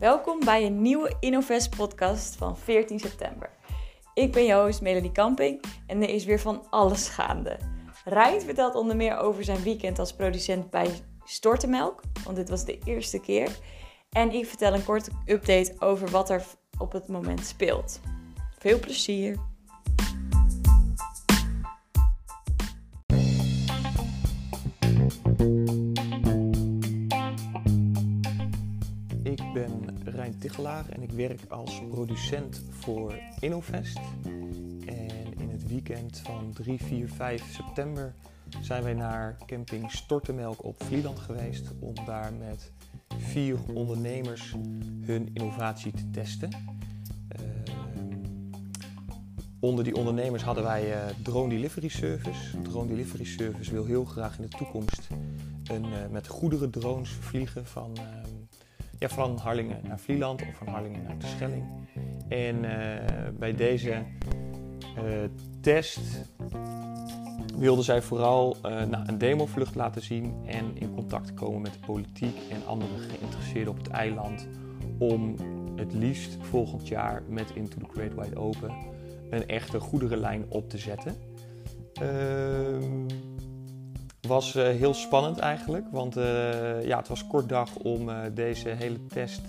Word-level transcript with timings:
Welkom 0.00 0.44
bij 0.44 0.66
een 0.66 0.82
nieuwe 0.82 1.16
InnoVest 1.20 1.76
podcast 1.76 2.36
van 2.36 2.58
14 2.58 2.98
september. 2.98 3.50
Ik 4.14 4.32
ben 4.32 4.44
je 4.44 4.54
host 4.54 4.80
Melanie 4.80 5.12
Kamping 5.12 5.62
en 5.86 6.02
er 6.02 6.08
is 6.08 6.24
weer 6.24 6.40
van 6.40 6.66
alles 6.70 7.08
gaande. 7.08 7.58
Rijn 8.04 8.40
vertelt 8.40 8.74
onder 8.74 8.96
meer 8.96 9.16
over 9.16 9.44
zijn 9.44 9.62
weekend 9.62 9.98
als 9.98 10.14
producent 10.14 10.70
bij 10.70 10.90
Stortemelk, 11.24 12.00
want 12.24 12.36
dit 12.36 12.48
was 12.48 12.64
de 12.64 12.78
eerste 12.84 13.20
keer. 13.20 13.58
En 14.10 14.32
ik 14.32 14.46
vertel 14.46 14.74
een 14.74 14.84
korte 14.84 15.10
update 15.26 15.74
over 15.78 16.10
wat 16.10 16.30
er 16.30 16.44
op 16.78 16.92
het 16.92 17.08
moment 17.08 17.46
speelt. 17.46 18.00
Veel 18.58 18.78
plezier! 18.78 19.49
Tichelaar 30.40 30.88
en 30.88 31.02
ik 31.02 31.10
werk 31.10 31.40
als 31.48 31.82
producent 31.90 32.62
voor 32.70 33.14
InnoVest. 33.40 33.98
En 34.86 35.38
in 35.38 35.50
het 35.50 35.68
weekend 35.68 36.18
van 36.18 36.52
3, 36.52 36.82
4, 36.82 37.08
5 37.08 37.54
september 37.54 38.14
zijn 38.60 38.82
wij 38.82 38.94
naar 38.94 39.36
camping 39.46 39.90
Stortemelk 39.90 40.64
op 40.64 40.82
Vlieland 40.82 41.18
geweest 41.18 41.72
om 41.78 41.94
daar 42.04 42.32
met 42.32 42.72
vier 43.18 43.56
ondernemers 43.74 44.54
hun 45.00 45.30
innovatie 45.32 45.92
te 45.92 46.10
testen. 46.10 46.50
Ehm, 47.28 47.44
onder 49.60 49.84
die 49.84 49.96
ondernemers 49.96 50.42
hadden 50.42 50.64
wij 50.64 50.88
uh, 50.88 50.96
Drone 51.22 51.48
Delivery 51.48 51.88
Service. 51.88 52.62
Drone 52.62 52.88
Delivery 52.88 53.24
Service 53.24 53.72
wil 53.72 53.84
heel 53.84 54.04
graag 54.04 54.38
in 54.38 54.42
de 54.42 54.56
toekomst 54.56 55.08
een, 55.64 55.84
uh, 55.84 56.06
met 56.10 56.28
goederen 56.28 56.70
drones 56.70 57.10
vliegen 57.10 57.66
van, 57.66 57.90
uh, 57.98 58.02
ja, 59.00 59.08
van 59.08 59.38
Harlingen 59.38 59.80
naar 59.82 60.00
Vlieland 60.00 60.42
of 60.42 60.54
van 60.54 60.68
Harlingen 60.68 61.02
naar 61.02 61.16
Terschelling. 61.16 61.64
En 62.28 62.64
eh, 62.64 63.28
bij 63.38 63.54
deze 63.54 64.02
test 65.60 66.00
wilden 67.56 67.84
zij 67.84 68.02
vooral 68.02 68.56
nou, 68.62 69.06
een 69.06 69.18
demovlucht 69.18 69.74
laten 69.74 70.02
zien 70.02 70.34
en 70.46 70.76
in 70.76 70.94
contact 70.94 71.34
komen 71.34 71.60
met 71.60 71.72
de 71.72 71.86
politiek 71.86 72.36
en 72.50 72.66
andere 72.66 72.98
geïnteresseerden 72.98 73.72
op 73.72 73.78
het 73.78 73.88
eiland 73.88 74.48
om 74.98 75.34
het 75.76 75.92
liefst 75.92 76.36
volgend 76.40 76.88
jaar 76.88 77.22
met 77.28 77.50
Into 77.54 77.78
the 77.78 77.86
Great 77.92 78.14
Wide 78.14 78.36
Open 78.36 78.72
een 79.30 79.46
echte 79.46 79.80
goederenlijn 79.80 80.44
op 80.48 80.70
te 80.70 80.78
zetten. 80.78 81.14
Uh, 82.02 82.06
was 84.30 84.54
uh, 84.54 84.62
heel 84.68 84.94
spannend 84.94 85.38
eigenlijk, 85.38 85.86
want 85.90 86.16
uh, 86.16 86.84
ja, 86.84 86.98
het 86.98 87.08
was 87.08 87.26
kort 87.26 87.48
dag 87.48 87.76
om 87.76 88.08
uh, 88.08 88.18
deze 88.34 88.68
hele 88.68 89.06
test 89.06 89.42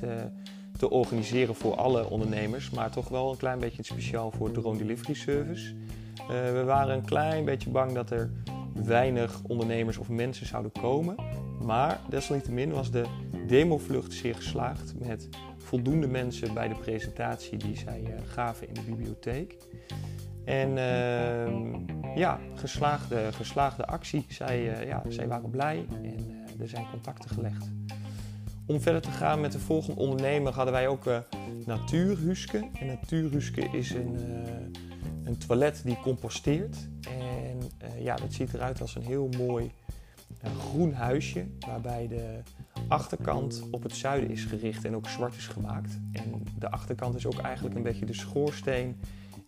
te 0.77 0.89
organiseren 0.89 1.55
voor 1.55 1.75
alle 1.75 2.09
ondernemers, 2.09 2.69
maar 2.69 2.91
toch 2.91 3.09
wel 3.09 3.31
een 3.31 3.37
klein 3.37 3.59
beetje 3.59 3.83
speciaal 3.83 4.31
voor 4.31 4.51
Drone 4.51 4.77
Delivery 4.77 5.13
Service. 5.13 5.75
we 6.27 6.63
waren 6.65 6.95
een 6.95 7.05
klein 7.05 7.45
beetje 7.45 7.69
bang 7.69 7.91
dat 7.91 8.11
er 8.11 8.31
weinig 8.73 9.41
ondernemers 9.47 9.97
of 9.97 10.09
mensen 10.09 10.45
zouden 10.45 10.71
komen, 10.71 11.15
maar 11.65 11.99
desalniettemin 12.09 12.71
was 12.71 12.91
de 12.91 13.05
demovlucht 13.47 14.13
zeer 14.13 14.35
geslaagd 14.35 14.93
met 14.99 15.29
voldoende 15.57 16.07
mensen 16.07 16.53
bij 16.53 16.67
de 16.67 16.75
presentatie 16.75 17.57
die 17.57 17.77
zij 17.77 18.03
gaven 18.25 18.67
in 18.67 18.73
de 18.73 18.81
bibliotheek. 18.81 19.57
En 20.45 20.69
uh, 20.69 22.15
ja, 22.15 22.39
geslaagde, 22.55 23.31
geslaagde 23.31 23.85
actie. 23.85 24.25
Zij, 24.29 24.81
uh, 24.81 24.87
ja, 24.87 25.03
zij 25.07 25.27
waren 25.27 25.49
blij 25.49 25.85
en 26.03 26.19
uh, 26.29 26.61
er 26.61 26.67
zijn 26.67 26.89
contacten 26.91 27.29
gelegd. 27.29 27.71
Om 28.65 28.81
verder 28.81 29.01
te 29.01 29.11
gaan 29.11 29.41
met 29.41 29.51
de 29.51 29.59
volgende 29.59 30.01
ondernemer 30.01 30.53
hadden 30.53 30.73
wij 30.73 30.87
ook 30.87 31.23
Natuurhuske. 31.65 32.69
En 32.79 32.85
Natuurhuske 32.85 33.61
is 33.61 33.93
een, 33.93 34.17
een 35.23 35.37
toilet 35.37 35.81
die 35.85 35.99
composteert. 35.99 36.77
En 37.01 37.59
ja, 38.03 38.15
dat 38.15 38.33
ziet 38.33 38.53
eruit 38.53 38.81
als 38.81 38.95
een 38.95 39.01
heel 39.01 39.29
mooi 39.37 39.71
groen 40.57 40.93
huisje 40.93 41.45
waarbij 41.59 42.07
de 42.07 42.39
achterkant 42.87 43.63
op 43.71 43.83
het 43.83 43.95
zuiden 43.95 44.29
is 44.29 44.43
gericht 44.43 44.85
en 44.85 44.95
ook 44.95 45.07
zwart 45.07 45.35
is 45.35 45.47
gemaakt. 45.47 45.99
En 46.11 46.43
de 46.59 46.69
achterkant 46.69 47.15
is 47.15 47.25
ook 47.25 47.39
eigenlijk 47.39 47.75
een 47.75 47.83
beetje 47.83 48.05
de 48.05 48.13
schoorsteen 48.13 48.99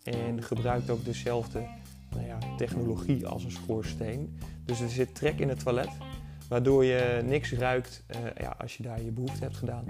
en 0.03 0.43
gebruikt 0.43 0.89
ook 0.89 1.05
dezelfde 1.05 1.67
nou 2.09 2.25
ja, 2.25 2.37
technologie 2.57 3.27
als 3.27 3.43
een 3.43 3.51
schoorsteen. 3.51 4.37
Dus 4.65 4.81
er 4.81 4.89
zit 4.89 5.15
trek 5.15 5.39
in 5.39 5.49
het 5.49 5.63
toilet, 5.63 5.89
waardoor 6.49 6.85
je 6.85 7.21
niks 7.25 7.53
ruikt 7.53 8.03
uh, 8.07 8.17
ja, 8.37 8.55
als 8.57 8.77
je 8.77 8.83
daar 8.83 9.01
je 9.01 9.11
behoefte 9.11 9.43
hebt 9.43 9.57
gedaan. 9.57 9.85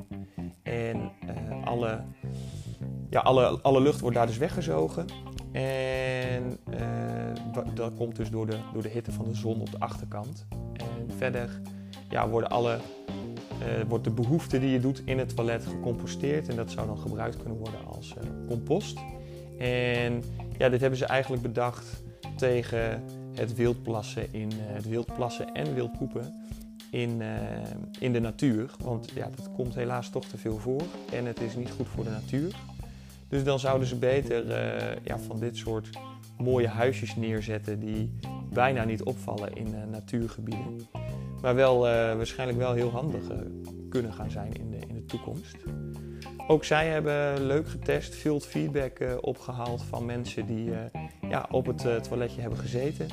En 0.63 0.97
uh, 0.97 1.65
alle, 1.65 2.01
ja, 3.09 3.19
alle, 3.19 3.61
alle 3.61 3.81
lucht 3.81 3.99
wordt 3.99 4.15
daar 4.15 4.27
dus 4.27 4.37
weggezogen. 4.37 5.05
En 5.51 6.57
uh, 6.69 7.73
dat 7.73 7.93
komt 7.95 8.15
dus 8.15 8.29
door 8.29 8.45
de, 8.45 8.57
door 8.73 8.81
de 8.81 8.89
hitte 8.89 9.11
van 9.11 9.25
de 9.25 9.35
zon 9.35 9.61
op 9.61 9.71
de 9.71 9.79
achterkant. 9.79 10.45
En 10.73 11.17
verder 11.17 11.61
ja, 12.09 12.29
worden 12.29 12.49
alle 12.49 12.79
wordt 13.87 14.03
de 14.03 14.11
behoefte 14.11 14.59
die 14.59 14.69
je 14.69 14.79
doet 14.79 15.01
in 15.05 15.19
het 15.19 15.35
toilet 15.35 15.65
gecomposteerd. 15.65 16.47
En 16.47 16.55
dat 16.55 16.71
zou 16.71 16.87
dan 16.87 16.97
gebruikt 16.97 17.37
kunnen 17.37 17.57
worden 17.57 17.85
als 17.85 18.15
compost. 18.47 18.99
En 19.57 20.23
ja, 20.57 20.69
dit 20.69 20.81
hebben 20.81 20.99
ze 20.99 21.05
eigenlijk 21.05 21.41
bedacht 21.41 22.03
tegen 22.37 23.03
het 23.33 23.55
wildplassen, 23.55 24.33
in, 24.33 24.51
uh, 24.51 24.57
het 24.65 24.89
wildplassen 24.89 25.53
en 25.53 25.73
wildpoepen 25.73 26.33
in, 26.91 27.21
in 27.99 28.13
de 28.13 28.19
natuur. 28.19 28.71
Want 28.79 29.11
ja, 29.13 29.29
dat 29.35 29.51
komt 29.51 29.75
helaas 29.75 30.09
toch 30.09 30.25
te 30.25 30.37
veel 30.37 30.57
voor 30.57 30.81
en 31.11 31.25
het 31.25 31.41
is 31.41 31.55
niet 31.55 31.71
goed 31.71 31.87
voor 31.87 32.03
de 32.03 32.09
natuur. 32.09 32.55
Dus 33.27 33.43
dan 33.43 33.59
zouden 33.59 33.87
ze 33.87 33.95
beter 33.95 34.45
ja, 35.03 35.19
van 35.19 35.39
dit 35.39 35.57
soort 35.57 35.89
mooie 36.37 36.67
huisjes 36.67 37.15
neerzetten 37.15 37.79
die 37.79 38.13
bijna 38.49 38.83
niet 38.83 39.03
opvallen 39.03 39.55
in 39.55 39.75
natuurgebieden 39.91 40.87
maar 41.43 41.55
wel 41.55 41.79
waarschijnlijk 42.17 42.59
wel 42.59 42.73
heel 42.73 42.89
handig 42.89 43.23
kunnen 43.89 44.13
gaan 44.13 44.31
zijn 44.31 44.53
in 44.53 44.71
de, 44.71 44.77
in 44.87 44.95
de 44.95 45.05
toekomst. 45.05 45.55
Ook 46.47 46.63
zij 46.63 46.87
hebben 46.87 47.45
leuk 47.45 47.69
getest, 47.69 48.15
veel 48.15 48.39
feedback 48.39 48.99
uh, 48.99 49.13
opgehaald 49.21 49.83
van 49.83 50.05
mensen 50.05 50.45
die 50.45 50.71
ja, 51.29 51.47
op 51.51 51.65
het 51.65 52.03
toiletje 52.03 52.41
hebben 52.41 52.59
gezeten. 52.59 53.07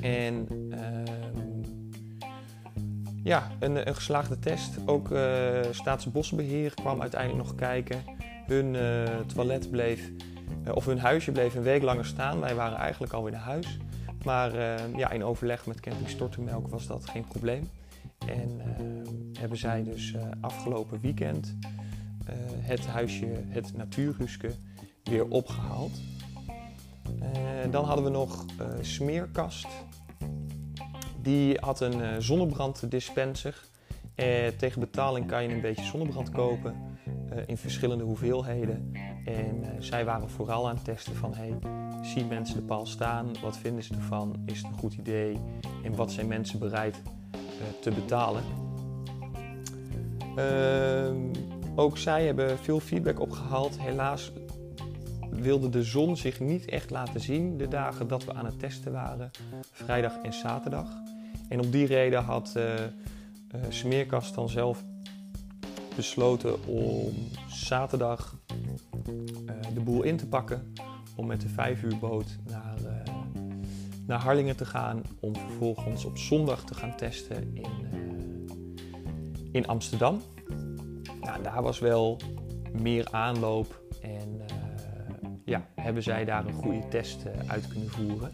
En 0.00 0.48
ehm, 0.70 1.62
ja, 3.22 3.50
een, 3.58 3.88
een, 3.88 3.94
geslaagde 3.94 4.38
test. 4.38 4.78
Ook 4.86 5.08
Staatsbosbeheer 5.70 6.74
kwam 6.74 7.00
uiteindelijk 7.00 7.46
nog 7.46 7.54
kijken. 7.54 8.02
Hun 8.46 8.76
toilet 9.26 9.70
bleef, 9.70 10.10
of 10.74 10.86
hun 10.86 10.98
huisje 10.98 11.32
bleef 11.32 11.54
een 11.54 11.62
week 11.62 11.82
langer 11.82 12.06
staan. 12.06 12.40
Wij 12.40 12.54
waren 12.54 12.78
eigenlijk 12.78 13.12
alweer 13.12 13.32
naar 13.32 13.40
huis. 13.40 13.78
Maar 14.24 14.54
uh, 14.54 14.96
ja, 14.96 15.10
in 15.10 15.24
overleg 15.24 15.66
met 15.66 15.80
Camping 15.80 16.08
Stortemelk 16.08 16.68
was 16.68 16.86
dat 16.86 17.08
geen 17.08 17.24
probleem. 17.24 17.68
En 18.26 18.50
uh, 18.56 19.40
hebben 19.40 19.58
zij 19.58 19.82
dus 19.82 20.14
afgelopen 20.40 21.00
weekend 21.00 21.56
het 22.60 22.86
huisje, 22.86 23.44
het 23.48 23.76
natuurhuske, 23.76 24.50
weer 25.02 25.28
opgehaald. 25.28 26.00
dan 27.70 27.84
hadden 27.84 28.04
we 28.04 28.10
nog 28.10 28.44
Smeerkast. 28.80 29.66
Die 31.22 31.58
had 31.60 31.80
een 31.80 32.22
zonnebranddispenser. 32.22 33.64
tegen 34.56 34.80
betaling 34.80 35.26
kan 35.26 35.42
je 35.42 35.54
een 35.54 35.60
beetje 35.60 35.84
zonnebrand 35.84 36.30
kopen 36.30 36.74
in 37.46 37.56
verschillende 37.56 38.04
hoeveelheden. 38.04 38.92
En 39.24 39.64
zij 39.78 40.04
waren 40.04 40.30
vooral 40.30 40.68
aan 40.68 40.74
het 40.74 40.84
testen 40.84 41.14
van 41.14 41.34
hey, 41.34 41.58
zien 42.02 42.28
mensen 42.28 42.56
de 42.56 42.62
paal 42.62 42.86
staan? 42.86 43.30
Wat 43.42 43.56
vinden 43.56 43.82
ze 43.82 43.94
ervan? 43.94 44.42
Is 44.46 44.58
het 44.58 44.66
een 44.66 44.78
goed 44.78 44.94
idee? 44.94 45.38
En 45.84 45.94
wat 45.94 46.12
zijn 46.12 46.26
mensen 46.26 46.58
bereid 46.58 47.02
te 47.80 47.90
betalen? 47.90 48.42
Uh, 50.36 51.10
ook 51.74 51.98
zij 51.98 52.26
hebben 52.26 52.58
veel 52.58 52.80
feedback 52.80 53.20
opgehaald. 53.20 53.80
Helaas 53.80 54.32
wilde 55.30 55.68
de 55.68 55.82
zon 55.82 56.16
zich 56.16 56.40
niet 56.40 56.64
echt 56.64 56.90
laten 56.90 57.20
zien 57.20 57.56
de 57.56 57.68
dagen 57.68 58.08
dat 58.08 58.24
we 58.24 58.34
aan 58.34 58.44
het 58.44 58.58
testen 58.58 58.92
waren, 58.92 59.30
vrijdag 59.70 60.18
en 60.22 60.32
zaterdag. 60.32 60.88
En 61.48 61.60
om 61.60 61.70
die 61.70 61.86
reden 61.86 62.22
had 62.22 62.54
uh, 62.56 62.74
Smeerkast 63.68 64.34
dan 64.34 64.48
zelf 64.48 64.84
besloten 65.96 66.66
om 66.66 67.14
zaterdag 67.48 68.36
de 69.74 69.80
boel 69.80 70.02
in 70.02 70.16
te 70.16 70.26
pakken 70.26 70.72
om 71.14 71.26
met 71.26 71.40
de 71.40 71.48
vijf 71.48 71.82
uur 71.82 71.98
boot 71.98 72.38
naar, 72.48 72.78
naar 74.06 74.20
Harlingen 74.20 74.56
te 74.56 74.64
gaan. 74.66 75.02
Om 75.20 75.36
vervolgens 75.36 76.04
op 76.04 76.18
zondag 76.18 76.64
te 76.64 76.74
gaan 76.74 76.96
testen 76.96 77.56
in, 77.56 77.66
in 79.52 79.66
Amsterdam. 79.66 80.20
Nou, 81.22 81.42
daar 81.42 81.62
was 81.62 81.78
wel 81.78 82.20
meer 82.72 83.08
aanloop 83.10 83.80
en 84.02 84.40
uh, 84.40 84.44
ja, 85.44 85.66
hebben 85.74 86.02
zij 86.02 86.24
daar 86.24 86.46
een 86.46 86.52
goede 86.52 86.88
test 86.88 87.26
uit 87.46 87.68
kunnen 87.68 87.90
voeren. 87.90 88.32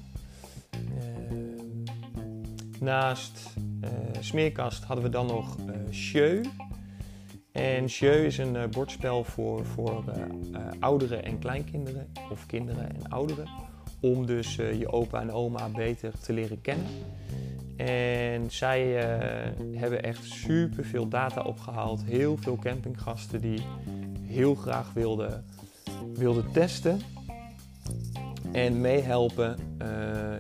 naast 2.81 3.56
Smeerkast 4.20 4.85
hadden 4.85 5.05
we 5.05 5.11
dan 5.11 5.26
nog 5.26 5.56
Sjeu. 5.90 6.43
En 7.52 7.85
Jeu 7.85 8.26
is 8.26 8.38
een 8.38 8.70
bordspel 8.70 9.25
voor, 9.25 9.64
voor 9.67 10.05
ouderen 10.81 11.25
en 11.25 11.38
kleinkinderen, 11.38 12.12
of 12.31 12.46
kinderen 12.46 12.94
en 12.94 13.08
ouderen, 13.11 13.49
om 14.00 14.26
dus 14.26 14.55
je 14.55 14.93
opa 14.93 15.20
en 15.20 15.32
oma 15.32 15.69
beter 15.69 16.19
te 16.20 16.32
leren 16.32 16.61
kennen. 16.61 16.87
En 17.87 18.51
zij 18.51 18.87
hebben 19.73 20.03
echt 20.03 20.25
super 20.25 20.85
veel 20.85 21.09
data 21.09 21.43
opgehaald, 21.43 22.05
heel 22.05 22.37
veel 22.37 22.57
campinggasten 22.57 23.41
die 23.41 23.63
heel 24.23 24.55
graag 24.55 24.93
wilden, 24.93 25.45
wilden 26.15 26.53
testen 26.53 27.01
en 28.53 28.81
meehelpen. 28.81 29.57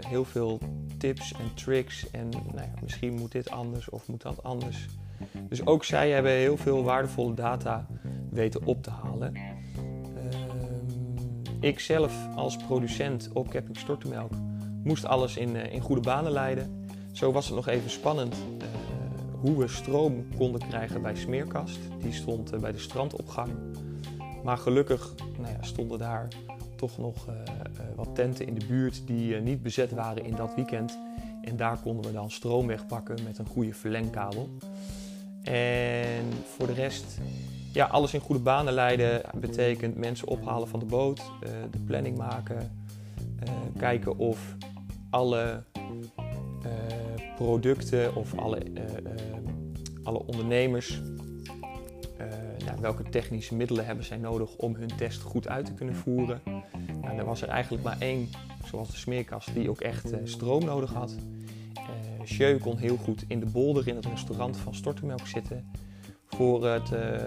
heel 0.06 0.24
veel 0.24 0.58
tips 0.98 1.32
en 1.32 1.54
tricks 1.54 2.10
en 2.10 2.28
nou 2.28 2.56
ja, 2.56 2.72
misschien 2.82 3.14
moet 3.14 3.32
dit 3.32 3.50
anders 3.50 3.88
of 3.88 4.08
moet 4.08 4.22
dat 4.22 4.42
anders. 4.42 4.88
Dus 5.48 5.66
ook 5.66 5.84
zij 5.84 6.10
hebben 6.10 6.32
heel 6.32 6.56
veel 6.56 6.82
waardevolle 6.82 7.34
data 7.34 7.86
weten 8.30 8.64
op 8.64 8.82
te 8.82 8.90
halen. 8.90 9.34
Uh, 9.34 9.42
ik 11.60 11.80
zelf 11.80 12.14
als 12.36 12.56
producent 12.56 13.30
op 13.32 13.50
Camping 13.50 13.78
Stortemelk 13.78 14.32
moest 14.84 15.04
alles 15.04 15.36
in, 15.36 15.54
uh, 15.54 15.72
in 15.72 15.80
goede 15.80 16.02
banen 16.02 16.32
leiden. 16.32 16.77
Zo 17.18 17.32
was 17.32 17.46
het 17.46 17.54
nog 17.54 17.68
even 17.68 17.90
spannend 17.90 18.34
uh, 18.34 18.66
hoe 19.40 19.58
we 19.58 19.68
stroom 19.68 20.26
konden 20.36 20.68
krijgen 20.68 21.02
bij 21.02 21.14
Smeerkast. 21.14 21.78
Die 22.00 22.12
stond 22.12 22.52
eh, 22.52 22.60
bij 22.60 22.72
de 22.72 22.78
strandopgang. 22.78 23.50
Maar 24.44 24.58
gelukkig 24.58 25.14
nou 25.38 25.52
ja, 25.52 25.62
stonden 25.62 25.98
daar 25.98 26.28
toch 26.76 26.98
nog 26.98 27.28
uh, 27.28 27.34
wat 27.96 28.14
tenten 28.14 28.46
in 28.46 28.54
de 28.54 28.66
buurt 28.66 29.06
die 29.06 29.34
niet 29.36 29.62
bezet 29.62 29.90
waren 29.90 30.24
in 30.24 30.34
dat 30.34 30.54
weekend. 30.54 30.98
En 31.42 31.56
daar 31.56 31.78
konden 31.78 32.04
we 32.04 32.12
dan 32.12 32.30
stroom 32.30 32.66
wegpakken 32.66 33.16
met 33.24 33.38
een 33.38 33.46
goede 33.46 33.74
verlengkabel. 33.74 34.48
En 35.42 36.24
voor 36.56 36.66
de 36.66 36.72
rest, 36.72 37.18
ja, 37.72 37.86
alles 37.86 38.14
in 38.14 38.20
goede 38.20 38.42
banen 38.42 38.72
leiden 38.72 39.22
betekent 39.34 39.96
mensen 39.96 40.28
ophalen 40.28 40.68
van 40.68 40.78
de 40.78 40.86
boot, 40.86 41.22
de 41.70 41.78
planning 41.86 42.16
maken, 42.16 42.70
kijken 43.78 44.18
of 44.18 44.56
alle 45.10 45.62
producten 47.38 48.14
of 48.14 48.34
alle, 48.34 48.62
alle 50.02 50.18
ondernemers 50.26 51.00
nou, 52.78 52.80
welke 52.80 53.02
technische 53.02 53.54
middelen 53.54 53.86
hebben 53.86 54.04
zij 54.04 54.16
nodig 54.16 54.56
om 54.56 54.74
hun 54.74 54.96
test 54.96 55.22
goed 55.22 55.48
uit 55.48 55.66
te 55.66 55.74
kunnen 55.74 55.94
voeren. 55.94 56.40
Nou, 57.02 57.18
er 57.18 57.24
was 57.24 57.42
er 57.42 57.48
eigenlijk 57.48 57.84
maar 57.84 57.96
één, 57.98 58.28
zoals 58.64 58.90
de 58.90 58.96
smeerkast, 58.96 59.54
die 59.54 59.70
ook 59.70 59.80
echt 59.80 60.12
stroom 60.24 60.64
nodig 60.64 60.92
had. 60.92 61.16
Uh, 62.40 62.60
kon 62.60 62.76
heel 62.76 62.96
goed 62.96 63.24
in 63.28 63.40
de 63.40 63.46
bolder 63.46 63.88
in 63.88 63.96
het 63.96 64.06
restaurant 64.06 64.56
van 64.56 64.74
Stortemelk 64.74 65.26
zitten. 65.26 65.70
Voor 66.26 66.66
het 66.66 66.90
uh, 66.90 67.20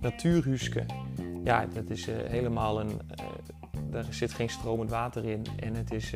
natuurhuske, 0.00 0.84
ja, 1.44 1.66
dat 1.74 1.90
is 1.90 2.06
helemaal 2.06 2.80
een. 2.80 3.00
daar 3.90 4.06
zit 4.10 4.32
geen 4.32 4.50
stromend 4.50 4.90
water 4.90 5.24
in. 5.24 5.46
En 5.60 5.74
het 5.74 5.92
is, 5.92 6.10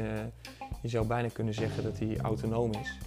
je 0.82 0.88
zou 0.88 1.06
bijna 1.06 1.28
kunnen 1.28 1.54
zeggen 1.54 1.82
dat 1.82 1.98
hij 1.98 2.18
autonoom 2.18 2.70
is. 2.72 2.98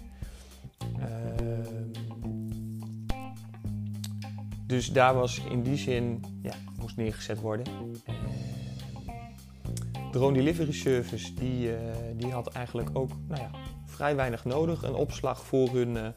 Dus 4.73 4.91
daar 4.91 5.13
was 5.13 5.41
in 5.49 5.61
die 5.61 5.77
zin, 5.77 6.23
ja, 6.41 6.53
moest 6.79 6.97
neergezet 6.97 7.41
worden. 7.41 7.65
Drone 10.11 10.33
Delivery 10.33 10.71
Service, 10.71 11.33
die, 11.33 11.67
uh, 11.67 11.77
die 12.17 12.31
had 12.31 12.47
eigenlijk 12.47 12.89
ook 12.93 13.09
nou 13.27 13.41
ja, 13.41 13.49
vrij 13.85 14.15
weinig 14.15 14.45
nodig. 14.45 14.83
Een 14.83 14.93
opslag 14.93 15.45
voor 15.45 15.69
hun, 15.69 15.89
uh, 15.95 16.07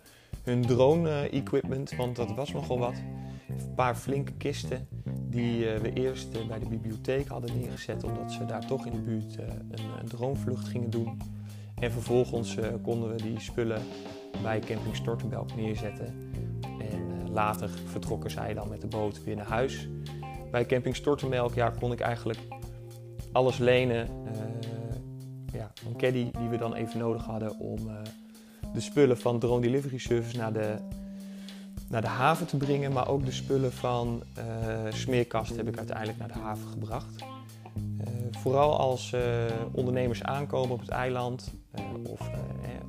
hun 0.42 0.62
drone-equipment, 0.62 1.96
want 1.96 2.16
dat 2.16 2.34
was 2.34 2.52
nogal 2.52 2.78
wat. 2.78 2.94
Een 3.48 3.74
paar 3.74 3.96
flinke 3.96 4.32
kisten 4.32 4.88
die 5.28 5.64
we 5.64 5.92
eerst 5.92 6.48
bij 6.48 6.58
de 6.58 6.68
bibliotheek 6.68 7.28
hadden 7.28 7.58
neergezet, 7.58 8.04
omdat 8.04 8.32
ze 8.32 8.44
daar 8.44 8.66
toch 8.66 8.86
in 8.86 8.92
de 8.92 9.00
buurt 9.00 9.38
een, 9.38 9.98
een 10.00 10.08
dronevlucht 10.08 10.68
gingen 10.68 10.90
doen. 10.90 11.20
En 11.74 11.92
vervolgens 11.92 12.56
konden 12.82 13.10
we 13.10 13.22
die 13.22 13.40
spullen 13.40 13.82
bij 14.42 14.58
Camping 14.60 14.96
Stortenbelk 14.96 15.56
neerzetten 15.56 16.34
later 17.36 17.70
vertrokken 17.86 18.30
zij 18.30 18.54
dan 18.54 18.68
met 18.68 18.80
de 18.80 18.86
boot 18.86 19.24
weer 19.24 19.36
naar 19.36 19.48
huis. 19.48 19.88
Bij 20.50 20.66
camping 20.66 20.96
Stortenmelk 20.96 21.54
ja, 21.54 21.70
kon 21.70 21.92
ik 21.92 22.00
eigenlijk 22.00 22.38
alles 23.32 23.58
lenen. 23.58 24.08
Uh, 24.08 24.40
ja, 25.52 25.72
een 25.86 25.96
caddy 25.96 26.30
die 26.38 26.48
we 26.48 26.56
dan 26.56 26.74
even 26.74 26.98
nodig 26.98 27.24
hadden 27.24 27.58
om 27.58 27.78
uh, 27.86 27.94
de 28.72 28.80
spullen 28.80 29.18
van 29.18 29.38
Drone 29.38 29.60
Delivery 29.60 29.98
Service 29.98 30.36
naar 30.36 30.52
de, 30.52 30.76
naar 31.88 32.00
de 32.00 32.06
haven 32.06 32.46
te 32.46 32.56
brengen. 32.56 32.92
Maar 32.92 33.08
ook 33.08 33.24
de 33.24 33.32
spullen 33.32 33.72
van 33.72 34.22
uh, 34.38 34.92
Smeerkast 34.92 35.56
heb 35.56 35.68
ik 35.68 35.76
uiteindelijk 35.76 36.18
naar 36.18 36.28
de 36.28 36.38
haven 36.38 36.68
gebracht. 36.68 37.24
vooral 38.30 38.78
als 38.78 39.14
ondernemers 39.72 40.22
aankomen 40.22 40.70
op 40.70 40.80
het 40.80 40.88
eiland 40.88 41.54
of 42.08 42.30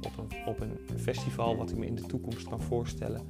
op, 0.02 0.18
een, 0.18 0.32
op 0.46 0.60
een 0.60 1.00
festival, 1.00 1.58
wat 1.58 1.70
ik 1.70 1.78
me 1.78 1.86
in 1.86 1.96
de 1.96 2.06
toekomst 2.06 2.48
kan 2.50 2.62
voorstellen 2.62 3.22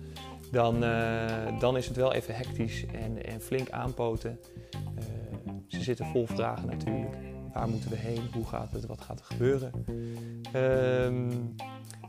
dan, 0.52 0.84
uh, 0.84 1.60
dan 1.60 1.78
is 1.78 1.88
het 1.88 1.96
wel 1.96 2.14
even 2.14 2.36
hectisch 2.36 2.86
en, 2.86 3.26
en 3.26 3.42
flink 3.42 3.70
aanpoten. 3.70 4.40
Uh, 4.76 5.54
ze 5.68 5.84
zitten 5.84 6.06
vol 6.06 6.28
vragen 6.28 6.68
natuurlijk. 6.68 7.16
Waar 7.54 7.70
moeten 7.70 7.90
we 7.90 7.96
heen? 7.96 8.22
Hoe 8.34 8.46
gaat 8.46 8.72
het? 8.72 8.86
Wat 8.86 9.02
gaat 9.02 9.20
er 9.20 9.26
gebeuren? 9.26 9.72
Um, 10.56 11.56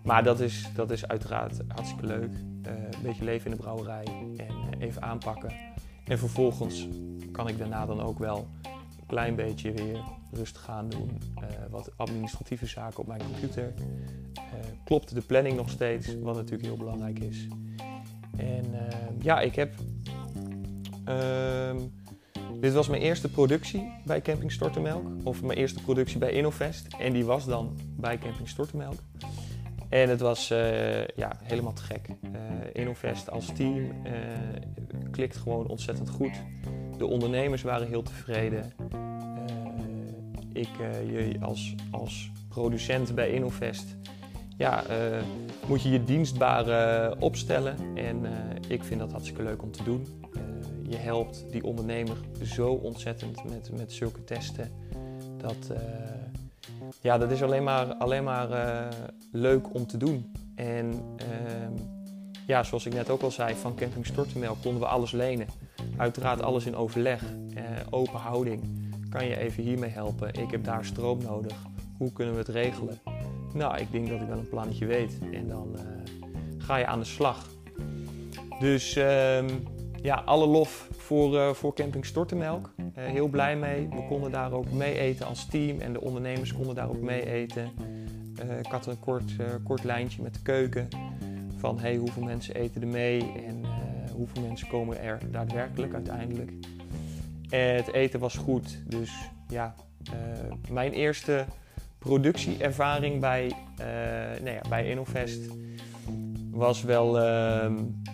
maar 0.02 0.22
dat 0.22 0.40
is, 0.40 0.70
dat 0.74 0.90
is 0.90 1.06
uiteraard 1.06 1.60
hartstikke 1.68 2.06
leuk. 2.06 2.32
Uh, 2.32 2.72
een 2.72 3.02
beetje 3.02 3.24
leven 3.24 3.50
in 3.50 3.56
de 3.56 3.62
brouwerij 3.62 4.04
en 4.36 4.80
even 4.80 5.02
aanpakken. 5.02 5.52
En 6.04 6.18
vervolgens 6.18 6.88
kan 7.32 7.48
ik 7.48 7.58
daarna 7.58 7.86
dan 7.86 8.00
ook 8.00 8.18
wel 8.18 8.48
een 9.00 9.06
klein 9.06 9.34
beetje 9.34 9.72
weer 9.72 10.00
rustig 10.32 10.62
gaan 10.62 10.88
doen. 10.88 11.18
wat 11.70 11.90
administratieve 11.96 12.66
zaken 12.66 12.98
op 12.98 13.06
mijn 13.06 13.22
computer. 13.24 13.72
klopt 14.84 15.14
de 15.14 15.20
planning 15.20 15.56
nog 15.56 15.70
steeds, 15.70 16.18
wat 16.20 16.34
natuurlijk 16.34 16.64
heel 16.64 16.76
belangrijk 16.76 17.18
is. 17.18 17.46
En 18.38 18.64
ehm, 18.74 19.12
ja, 19.22 19.40
ik 19.40 19.54
heb. 19.54 19.74
Uh, 21.08 21.74
dit 22.60 22.72
was 22.72 22.88
mijn 22.88 23.02
eerste 23.02 23.30
productie 23.30 23.92
bij 24.04 24.22
Camping 24.22 24.52
Stortemelk. 24.52 25.06
Of 25.22 25.42
mijn 25.42 25.58
eerste 25.58 25.82
productie 25.82 26.18
bij 26.18 26.30
Innovest. 26.30 26.86
En 26.98 27.12
die 27.12 27.24
was 27.24 27.44
dan 27.44 27.78
bij 27.96 28.18
Camping 28.18 28.48
Stortemelk. 28.48 28.98
En 29.88 30.08
het 30.08 30.20
was 30.20 30.50
uh, 30.50 31.06
ja, 31.06 31.36
helemaal 31.42 31.72
te 31.72 31.82
gek. 31.82 32.08
Uh, 32.08 32.40
Innovest 32.72 33.30
als 33.30 33.46
team 33.46 33.76
uh, 33.76 34.12
klikt 35.10 35.36
gewoon 35.36 35.66
ontzettend 35.66 36.10
goed. 36.10 36.32
De 36.98 37.06
ondernemers 37.06 37.62
waren 37.62 37.88
heel 37.88 38.02
tevreden. 38.02 38.72
ik 40.52 40.68
je 41.06 41.36
als, 41.40 41.74
als 41.90 42.30
producent 42.48 43.14
bij 43.14 43.30
Innovest 43.30 43.96
ja, 44.58 44.90
uh, 44.90 45.22
moet 45.66 45.82
je 45.82 45.90
je 45.90 46.04
dienstbare 46.04 47.16
opstellen. 47.18 47.76
En 47.94 48.24
uh, 48.24 48.30
ik 48.68 48.84
vind 48.84 49.00
dat 49.00 49.10
hartstikke 49.10 49.42
leuk 49.42 49.62
om 49.62 49.70
te 49.70 49.82
doen. 49.82 50.06
Je 50.88 50.96
helpt 50.96 51.44
die 51.50 51.64
ondernemer 51.64 52.16
zo 52.42 52.72
ontzettend 52.72 53.44
met, 53.44 53.70
met 53.76 53.92
zulke 53.92 54.24
testen. 54.24 54.70
Dat, 55.36 55.78
ja, 57.00 57.18
dat 57.18 57.30
is 57.30 57.42
alleen 57.42 57.62
maar, 57.62 57.94
alleen 57.94 58.24
maar 58.24 58.48
leuk 59.32 59.74
om 59.74 59.86
te 59.86 59.96
doen. 59.96 60.32
En 60.54 60.92
ehm, 61.16 61.72
ja, 62.46 62.62
zoals 62.62 62.86
ik 62.86 62.94
net 62.94 63.10
ook 63.10 63.22
al 63.22 63.30
zei, 63.30 63.54
van 63.54 63.74
Camping 63.74 64.06
Stortemel 64.06 64.56
konden 64.62 64.80
we 64.80 64.86
alles 64.86 65.12
lenen. 65.12 65.46
Uiteraard 65.96 66.42
alles 66.42 66.66
in 66.66 66.76
overleg, 66.76 67.22
open 67.90 68.18
houding. 68.18 68.62
Kan 69.10 69.26
je 69.26 69.38
even 69.38 69.62
hiermee 69.62 69.90
helpen? 69.90 70.34
Ik 70.34 70.50
heb 70.50 70.64
daar 70.64 70.84
stroom 70.84 71.22
nodig. 71.22 71.56
Hoe 71.98 72.12
kunnen 72.12 72.34
we 72.34 72.40
het 72.40 72.48
regelen? 72.48 72.98
Nou, 73.54 73.78
ik 73.78 73.92
denk 73.92 74.08
dat 74.08 74.20
ik 74.20 74.26
wel 74.26 74.38
een 74.38 74.48
plannetje 74.48 74.86
weet. 74.86 75.18
En 75.32 75.48
dan 75.48 75.68
uh, 75.76 75.82
ga 76.58 76.76
je 76.76 76.86
aan 76.86 76.98
de 76.98 77.04
slag. 77.04 77.46
Dus 78.60 78.96
uh, 78.96 79.48
ja, 80.02 80.14
alle 80.24 80.46
lof 80.46 80.88
voor, 80.96 81.34
uh, 81.34 81.50
voor 81.52 81.74
Camping 81.74 82.06
Stortemelk. 82.06 82.72
Uh, 82.78 82.84
heel 82.94 83.28
blij 83.28 83.56
mee. 83.56 83.88
We 83.88 84.06
konden 84.08 84.30
daar 84.30 84.52
ook 84.52 84.70
mee 84.70 84.98
eten 84.98 85.26
als 85.26 85.46
team. 85.46 85.80
En 85.80 85.92
de 85.92 86.00
ondernemers 86.00 86.54
konden 86.54 86.74
daar 86.74 86.88
ook 86.88 87.00
mee 87.00 87.26
eten. 87.26 87.70
ik 88.58 88.66
had 88.66 88.86
een 88.86 89.00
kort, 89.00 89.32
kort 89.64 89.84
lijntje 89.84 90.22
met 90.22 90.34
de 90.34 90.42
keuken. 90.42 90.88
Van 91.56 91.78
hey, 91.78 91.96
hoeveel 91.96 92.22
mensen 92.22 92.54
eten 92.54 92.82
er 92.82 92.88
mee? 92.88 93.32
En 93.46 93.64
hoeveel 94.16 94.42
mensen 94.42 94.68
komen 94.68 95.00
er 95.00 95.18
daadwerkelijk 95.30 95.94
uiteindelijk? 95.94 96.52
het 97.48 97.92
eten 97.92 98.20
was 98.20 98.36
goed. 98.36 98.82
Dus 98.86 99.30
ja, 99.48 99.74
mijn 100.70 100.92
eerste 100.92 101.44
productieervaring 101.98 103.20
bij, 103.20 103.44
uh, 103.46 103.86
nou 104.42 104.50
ja, 104.50 104.60
bij 104.68 104.88
Innovest 104.88 105.40
was 106.50 106.82
wel 106.82 107.18
uh, 107.18 107.72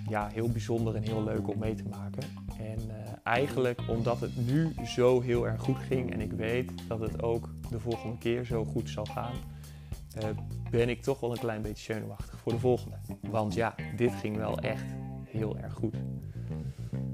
ja, 0.08 0.28
heel 0.32 0.50
bijzonder 0.50 0.94
en 0.94 1.02
heel 1.02 1.24
leuk 1.24 1.48
om 1.48 1.58
mee 1.58 1.74
te 1.74 1.88
maken. 1.90 2.22
En 2.58 2.78
uh, 2.88 2.94
eigenlijk 3.22 3.80
omdat 3.88 4.20
het 4.20 4.46
nu 4.46 4.74
zo 4.86 5.20
heel 5.20 5.46
erg 5.46 5.60
goed 5.60 5.78
ging 5.78 6.12
en 6.12 6.20
ik 6.20 6.32
weet 6.32 6.72
dat 6.88 7.00
het 7.00 7.22
ook 7.22 7.48
de 7.70 7.80
volgende 7.80 8.18
keer 8.18 8.44
zo 8.44 8.64
goed 8.64 8.90
zal 8.90 9.04
gaan, 9.04 9.34
eh, 10.14 10.28
ben 10.70 10.88
ik 10.88 11.02
toch 11.02 11.20
wel 11.20 11.30
een 11.30 11.38
klein 11.38 11.62
beetje 11.62 11.92
zenuwachtig 11.92 12.38
voor 12.38 12.52
de 12.52 12.58
volgende. 12.58 12.96
Want 13.20 13.54
ja, 13.54 13.74
dit 13.96 14.12
ging 14.12 14.36
wel 14.36 14.58
echt 14.58 14.84
heel 15.24 15.58
erg 15.58 15.72
goed. 15.72 15.96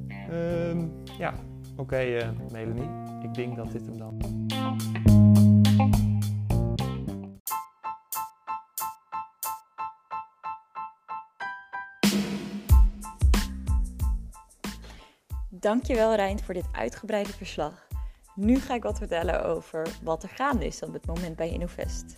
Ehm, 0.08 0.86
ja, 1.18 1.34
oké 1.76 1.96
eh, 1.96 2.28
Melanie. 2.52 2.88
Ik 3.22 3.34
denk 3.34 3.56
dat 3.56 3.72
dit 3.72 3.86
hem 3.86 3.98
dan... 3.98 4.16
Dankjewel 15.60 16.14
Rijn 16.14 16.38
voor 16.38 16.54
dit 16.54 16.66
uitgebreide 16.72 17.32
verslag. 17.32 17.86
Nu 18.34 18.56
ga 18.56 18.74
ik 18.74 18.82
wat 18.82 18.98
vertellen 18.98 19.44
over 19.44 19.98
wat 20.02 20.22
er 20.22 20.28
gaande 20.28 20.66
is 20.66 20.82
op 20.82 20.92
het 20.92 21.06
moment 21.06 21.36
bij 21.36 21.50
Innovest. 21.50 22.14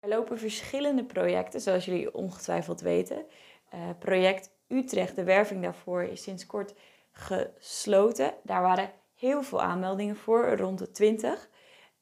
Er 0.00 0.08
lopen 0.08 0.38
verschillende 0.38 1.04
projecten, 1.04 1.60
zoals 1.60 1.84
jullie 1.84 2.14
ongetwijfeld 2.14 2.80
weten. 2.80 3.24
Uh, 3.74 3.80
project 3.98 4.50
Utrecht, 4.68 5.16
de 5.16 5.24
werving 5.24 5.62
daarvoor, 5.62 6.02
is 6.02 6.22
sinds 6.22 6.46
kort 6.46 6.74
gesloten. 7.12 8.34
Daar 8.42 8.62
waren 8.62 8.92
heel 9.14 9.42
veel 9.42 9.62
aanmeldingen 9.62 10.16
voor, 10.16 10.56
rond 10.56 10.78
de 10.78 10.90
20. 10.90 11.48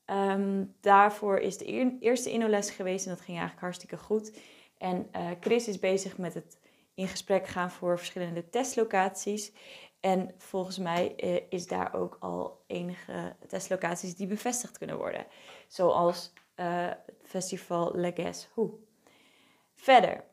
Um, 0.07 0.75
daarvoor 0.81 1.39
is 1.39 1.59
de 1.59 1.99
eerste 2.01 2.31
InnoLes 2.31 2.71
geweest 2.71 3.05
en 3.05 3.11
dat 3.11 3.21
ging 3.21 3.39
eigenlijk 3.39 3.61
hartstikke 3.67 3.97
goed. 3.97 4.39
En 4.79 5.09
uh, 5.17 5.31
Chris 5.41 5.69
is 5.69 5.79
bezig 5.79 6.19
met 6.19 6.35
het 6.35 6.60
in 7.01 7.09
gesprek 7.09 7.47
gaan 7.47 7.71
voor 7.71 7.99
verschillende 7.99 8.49
testlocaties. 8.49 9.53
En 10.01 10.35
volgens 10.39 10.79
mij 10.79 11.15
uh, 11.17 11.41
is 11.49 11.67
daar 11.67 11.95
ook 11.95 12.17
al 12.21 12.65
enige 12.67 13.37
testlocaties 13.47 14.17
die 14.17 14.27
bevestigd 14.27 14.79
kunnen 14.79 14.97
worden. 14.97 15.27
Zoals 15.69 16.33
uh, 16.57 16.87
het 16.87 17.23
festival 17.23 17.93
Le 17.95 18.13
Guess 18.15 18.49
Who. 18.53 18.79
Verder 19.75 20.25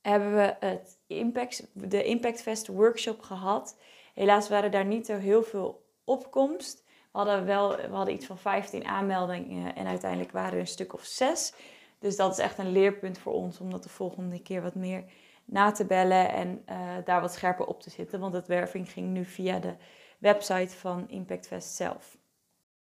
hebben 0.00 0.34
we 0.34 0.56
het 0.60 0.98
Impact, 1.06 1.66
de 1.72 2.04
Impact 2.04 2.42
Fest 2.42 2.66
workshop 2.66 3.20
gehad. 3.20 3.78
Helaas 4.14 4.48
waren 4.48 4.70
daar 4.70 4.86
niet 4.86 5.06
zo 5.06 5.16
heel 5.16 5.42
veel 5.42 5.86
opkomst. 6.04 6.84
We 6.86 7.18
hadden, 7.18 7.44
wel, 7.44 7.76
we 7.76 7.94
hadden 7.96 8.14
iets 8.14 8.26
van 8.26 8.38
15 8.38 8.84
aanmeldingen 8.84 9.74
en 9.74 9.86
uiteindelijk 9.86 10.32
waren 10.32 10.52
er 10.52 10.58
een 10.58 10.66
stuk 10.66 10.94
of 10.94 11.04
zes. 11.04 11.52
Dus 11.98 12.16
dat 12.16 12.32
is 12.32 12.38
echt 12.38 12.58
een 12.58 12.72
leerpunt 12.72 13.18
voor 13.18 13.32
ons 13.32 13.60
om 13.60 13.70
dat 13.70 13.82
de 13.82 13.88
volgende 13.88 14.42
keer 14.42 14.62
wat 14.62 14.74
meer 14.74 15.04
na 15.50 15.70
te 15.70 15.84
bellen 15.84 16.32
en 16.32 16.64
uh, 16.70 16.96
daar 17.04 17.20
wat 17.20 17.32
scherper 17.32 17.66
op 17.66 17.82
te 17.82 17.90
zitten. 17.90 18.20
Want 18.20 18.34
het 18.34 18.46
werving 18.46 18.90
ging 18.90 19.08
nu 19.08 19.24
via 19.24 19.58
de 19.58 19.74
website 20.18 20.76
van 20.76 21.08
Impact 21.08 21.46
Fest 21.46 21.74
zelf. 21.74 22.18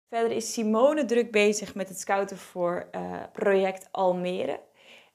Verder 0.09 0.31
is 0.31 0.53
Simone 0.53 1.05
druk 1.05 1.31
bezig 1.31 1.75
met 1.75 1.89
het 1.89 1.99
scouten 1.99 2.37
voor 2.37 2.89
uh, 2.95 3.23
project 3.31 3.87
Almere. 3.91 4.59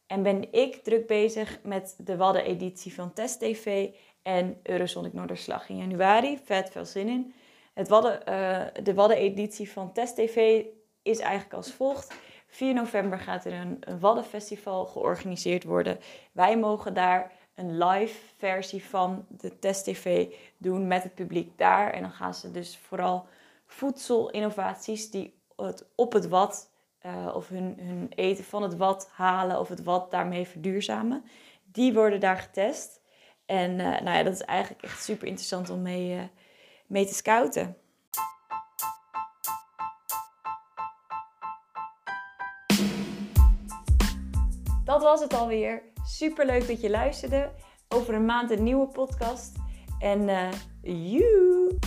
En 0.07 0.23
ben 0.23 0.52
ik 0.52 0.85
druk 0.85 1.07
bezig 1.07 1.59
met 1.62 1.95
de 1.99 2.16
Wadden-editie 2.16 2.95
van 2.95 3.12
Test 3.12 3.40
TV 3.40 3.88
en 4.23 4.61
Eurosonic 4.62 5.12
Noorderslag 5.12 5.69
in 5.69 5.76
januari. 5.76 6.38
Vet 6.45 6.71
veel 6.71 6.85
zin 6.85 7.09
in. 7.09 7.35
Het 7.75 7.88
Wadden, 7.88 8.21
uh, 8.28 8.85
de 8.85 8.95
Wadden-editie 8.95 9.71
van 9.71 9.93
Test 9.93 10.14
TV 10.16 10.64
is 11.02 11.19
eigenlijk 11.19 11.55
als 11.55 11.73
volgt. 11.73 12.14
4 12.47 12.75
november 12.75 13.19
gaat 13.19 13.45
er 13.45 13.53
een, 13.53 13.99
Waddenfestival 14.00 14.87
georganiseerd 14.87 15.65
worden. 15.65 15.99
Wij 16.33 16.59
mogen 16.59 16.95
daar 16.95 17.33
een 17.55 17.79
live 17.79 18.19
versie 18.37 18.85
van 18.85 19.26
de 19.29 19.59
Test 19.59 19.85
TV 19.85 20.26
doen 20.57 20.87
met 20.87 21.03
het 21.03 21.15
publiek 21.15 21.59
daar. 21.59 21.93
En 21.93 22.03
dan 22.03 22.11
gaan 22.11 22.35
ze 22.35 22.50
dus 22.50 22.79
vooral 22.79 23.26
voedselinnovaties 23.67 25.11
die 25.11 25.35
het 25.57 25.87
op 25.95 26.12
het 26.12 26.29
wat 26.29 26.71
uh, 27.07 27.35
of 27.35 27.49
hun, 27.49 27.76
hun 27.81 28.12
eten 28.15 28.45
van 28.45 28.62
het 28.62 28.76
wat 28.76 29.09
halen 29.12 29.61
of 29.61 29.69
het 29.69 29.83
wat 29.83 30.11
daarmee 30.11 30.47
verduurzamen. 30.47 31.25
Die 31.65 31.95
worden 31.95 32.21
daar 32.21 32.37
getest. 32.37 33.00
En 33.47 33.71
uh, 33.71 33.79
nou 33.79 34.11
ja, 34.17 34.23
dat 34.23 34.33
is 34.33 34.43
eigenlijk 34.43 34.83
echt 34.83 35.03
super 35.03 35.26
interessant 35.26 35.71
om 35.71 35.83
mee, 35.83 36.17
uh, 36.17 36.23
mee 36.87 37.07
te 37.07 37.15
scouten. 37.15 37.76
Dat 44.97 45.05
was 45.05 45.21
het 45.21 45.35
alweer. 45.35 45.83
Super 46.05 46.47
leuk 46.47 46.67
dat 46.67 46.81
je 46.81 46.91
luisterde. 46.91 47.50
Over 47.88 48.15
een 48.15 48.25
maand 48.25 48.50
een 48.50 48.62
nieuwe 48.62 48.87
podcast. 48.88 49.53
En 49.99 50.29
uh, 50.29 50.49
you! 50.83 51.79